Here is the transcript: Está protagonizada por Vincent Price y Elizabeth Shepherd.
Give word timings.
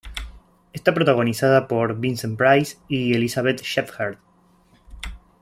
Está 0.73 0.95
protagonizada 0.95 1.67
por 1.67 1.99
Vincent 1.99 2.35
Price 2.35 2.77
y 2.87 3.13
Elizabeth 3.13 3.61
Shepherd. 3.61 4.17